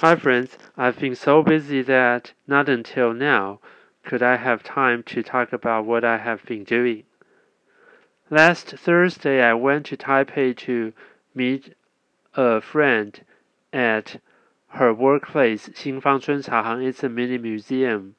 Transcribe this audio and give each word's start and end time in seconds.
Hi 0.00 0.14
friends, 0.14 0.56
I've 0.76 1.00
been 1.00 1.16
so 1.16 1.42
busy 1.42 1.82
that 1.82 2.32
not 2.46 2.68
until 2.68 3.12
now 3.12 3.58
could 4.04 4.22
I 4.22 4.36
have 4.36 4.62
time 4.62 5.02
to 5.06 5.24
talk 5.24 5.52
about 5.52 5.86
what 5.86 6.04
I 6.04 6.18
have 6.18 6.44
been 6.44 6.62
doing. 6.62 7.02
Last 8.30 8.68
Thursday, 8.68 9.42
I 9.42 9.54
went 9.54 9.86
to 9.86 9.96
Taipei 9.96 10.56
to 10.58 10.92
meet 11.34 11.74
a 12.36 12.60
friend 12.60 13.20
at 13.72 14.20
her 14.68 14.94
workplace, 14.94 15.68
Xingfang 15.68 16.22
Chunchahang. 16.22 16.86
It's 16.86 17.02
a 17.02 17.08
mini 17.08 17.36
museum, 17.36 18.14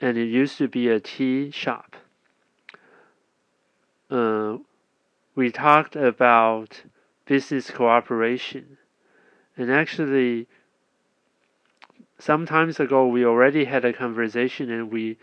and 0.00 0.16
it 0.16 0.24
used 0.24 0.56
to 0.56 0.68
be 0.68 0.88
a 0.88 1.00
tea 1.00 1.50
shop. 1.50 1.96
Uh, 4.10 4.56
we 5.34 5.50
talked 5.50 5.96
about 5.96 6.84
business 7.26 7.70
cooperation, 7.70 8.78
and 9.60 9.70
actually, 9.70 10.46
some 12.18 12.46
times 12.46 12.80
ago, 12.80 13.06
we 13.06 13.26
already 13.26 13.66
had 13.66 13.84
a 13.84 13.92
conversation, 13.92 14.70
and 14.70 14.90
we 14.90 15.18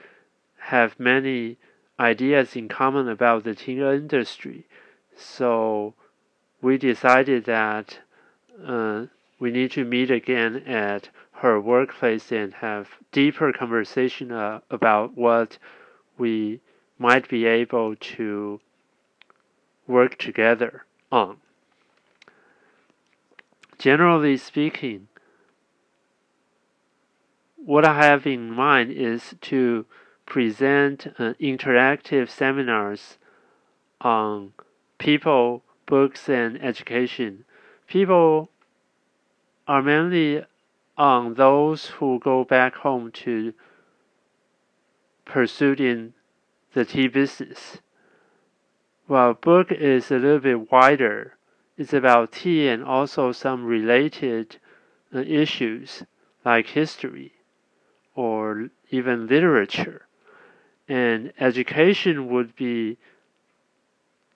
have 0.58 1.00
many 1.00 1.58
ideas 2.00 2.56
in 2.56 2.68
common 2.68 3.10
about 3.10 3.44
the 3.44 3.56
tea 3.56 3.82
industry. 3.82 4.68
So 5.16 5.96
we 6.62 6.78
decided 6.78 7.46
that 7.46 7.98
uh, 8.64 9.08
we 9.40 9.50
need 9.50 9.72
to 9.72 9.84
meet 9.84 10.12
again 10.12 10.58
at 10.68 11.10
her 11.42 11.60
workplace 11.60 12.32
and 12.32 12.54
have 12.54 12.90
deeper 13.12 13.52
conversation 13.52 14.32
uh, 14.32 14.60
about 14.70 15.18
what 15.18 15.58
we 16.16 16.62
might 17.00 17.28
be 17.28 17.48
able 17.48 17.96
to 17.96 18.62
work 19.88 20.20
together 20.20 20.86
on. 21.12 21.38
Generally 23.88 24.36
speaking, 24.36 25.08
what 27.56 27.86
I 27.86 27.94
have 27.94 28.28
in 28.28 28.52
mind 28.52 28.92
is 28.92 29.36
to 29.44 29.86
present 30.26 31.08
uh, 31.18 31.36
interactive 31.40 32.30
seminars 32.30 33.18
on 34.02 34.52
people, 34.98 35.64
books, 35.86 36.28
and 36.28 36.62
education. 36.62 37.46
People 37.88 38.50
are 39.70 39.82
mainly 39.82 40.44
on 40.98 41.36
those 41.36 41.86
who 41.86 42.20
go 42.20 42.44
back 42.44 42.76
home 42.76 43.10
to 43.24 43.54
pursue 45.24 45.76
in 45.80 46.14
the 46.74 46.84
tea 46.84 47.08
business. 47.08 47.78
While 49.06 49.36
book 49.36 49.72
is 49.72 50.12
a 50.12 50.16
little 50.16 50.40
bit 50.40 50.70
wider, 50.70 51.37
it's 51.78 51.94
about 51.94 52.32
tea 52.32 52.68
and 52.68 52.84
also 52.84 53.32
some 53.32 53.64
related 53.64 54.58
uh, 55.14 55.20
issues 55.20 56.04
like 56.44 56.68
history 56.68 57.34
or 58.16 58.70
even 58.90 59.28
literature. 59.28 60.08
And 60.90 61.34
education 61.40 62.30
would 62.30 62.56
be 62.56 62.98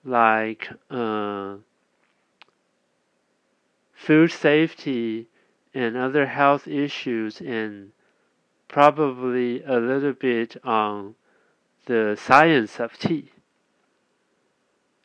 like 0.04 0.68
uh, 0.90 1.56
food 3.92 4.30
safety 4.30 5.26
and 5.74 5.96
other 5.96 6.26
health 6.26 6.68
issues 6.68 7.40
and 7.40 7.90
probably 8.68 9.62
a 9.64 9.78
little 9.78 10.12
bit 10.12 10.56
on 10.62 11.14
the 11.86 12.16
science 12.20 12.78
of 12.78 12.98
tea. 12.98 13.30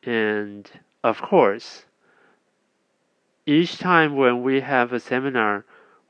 And 0.04 0.70
of 1.02 1.20
course 1.20 1.84
each 3.48 3.78
time 3.78 4.14
when 4.14 4.42
we 4.42 4.60
have 4.60 4.92
a 4.92 5.00
seminar 5.00 5.64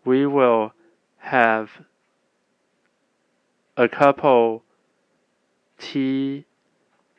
we 0.05 0.27
will 0.27 0.73
have 1.19 1.71
a 3.77 3.89
couple 3.89 4.65
tea 5.79 6.45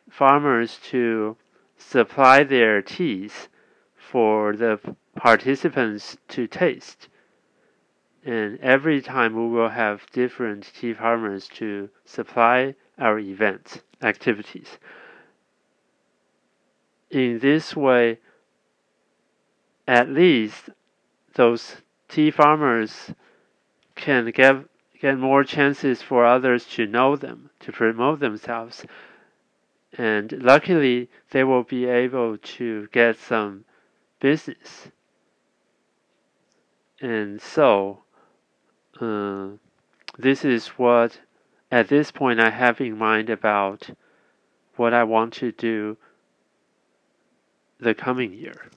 farmers 0.10 0.78
to 0.84 1.38
supply 1.78 2.44
their 2.44 2.82
teas 2.82 3.48
for 3.96 4.54
the 4.58 4.78
participants 5.16 6.18
to 6.28 6.48
taste. 6.48 7.08
And 8.26 8.60
every 8.60 9.02
time 9.02 9.36
we 9.36 9.48
will 9.56 9.70
have 9.70 10.06
different 10.12 10.70
tea 10.78 10.94
farmers 10.94 11.48
to 11.60 11.90
supply 12.04 12.76
our 12.98 13.20
events, 13.20 13.80
activities. 14.02 14.80
In 17.10 17.40
this 17.40 17.74
way, 17.74 18.20
at 19.90 20.08
least 20.08 20.70
those 21.34 21.78
tea 22.08 22.30
farmers 22.30 23.12
can 23.96 24.30
get 24.30 24.66
get 25.02 25.18
more 25.18 25.44
chances 25.44 26.02
for 26.02 26.26
others 26.26 26.66
to 26.66 26.86
know 26.86 27.16
them, 27.16 27.50
to 27.60 27.72
promote 27.72 28.20
themselves. 28.20 28.86
And 29.98 30.32
luckily, 30.44 31.10
they 31.32 31.44
will 31.44 31.64
be 31.64 31.86
able 31.86 32.38
to 32.38 32.88
get 32.92 33.18
some 33.18 33.66
business. 34.20 34.90
And 37.02 37.42
so, 37.42 38.04
uh, 39.02 39.52
this 40.18 40.44
is 40.44 40.68
what, 40.78 41.22
at 41.72 41.88
this 41.88 42.12
point, 42.12 42.40
I 42.42 42.52
have 42.52 42.82
in 42.82 42.98
mind 42.98 43.30
about 43.30 43.90
what 44.76 44.94
I 44.94 45.04
want 45.06 45.34
to 45.36 45.52
do 45.54 45.98
the 47.80 47.96
coming 47.96 48.34
year. 48.34 48.70